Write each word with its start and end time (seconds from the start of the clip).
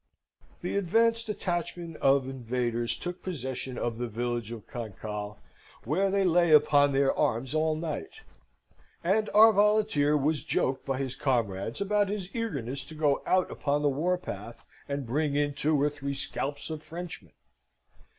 The 0.63 0.77
advanced 0.77 1.27
detachment 1.27 1.95
of 1.97 2.27
invaders 2.27 2.97
took 2.97 3.21
possession 3.21 3.77
of 3.77 3.99
the 3.99 4.07
village 4.07 4.49
of 4.51 4.65
Cancale, 4.67 5.37
where 5.83 6.09
they 6.09 6.23
lay 6.23 6.49
upon 6.53 6.91
their 6.91 7.13
arms 7.15 7.53
all 7.53 7.75
night; 7.75 8.21
and 9.03 9.29
our 9.35 9.53
volunteer 9.53 10.17
was 10.17 10.43
joked 10.43 10.87
by 10.87 10.97
his 10.97 11.15
comrades 11.15 11.81
about 11.81 12.09
his 12.09 12.33
eagerness 12.35 12.83
to 12.85 12.95
go 12.95 13.21
out 13.27 13.51
upon 13.51 13.83
the 13.83 13.89
war 13.89 14.17
path, 14.17 14.65
and 14.89 15.05
bring 15.05 15.35
in 15.35 15.53
two 15.53 15.79
or 15.79 15.87
three 15.91 16.15
scalps 16.15 16.71
of 16.71 16.81
Frenchmen. 16.81 17.33